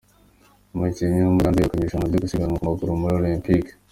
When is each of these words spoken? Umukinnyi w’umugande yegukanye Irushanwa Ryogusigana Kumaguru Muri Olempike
Umukinnyi 0.75 1.19
w’umugande 1.21 1.57
yegukanye 1.61 1.81
Irushanwa 1.83 2.09
Ryogusigana 2.09 2.57
Kumaguru 2.57 3.01
Muri 3.01 3.15
Olempike 3.21 3.71